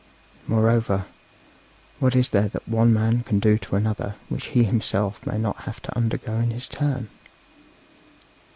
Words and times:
Moreover, 0.47 1.05
what 1.99 2.15
is 2.15 2.29
there 2.29 2.47
that 2.47 2.67
one 2.67 2.91
man 2.91 3.21
can 3.21 3.37
do 3.39 3.59
to 3.59 3.75
another 3.75 4.15
which 4.29 4.45
he 4.45 4.63
himself 4.63 5.23
may 5.27 5.37
not 5.37 5.57
have 5.57 5.79
to 5.83 5.95
undergo 5.95 6.37
in 6.37 6.49
his 6.49 6.67
turn? 6.67 7.07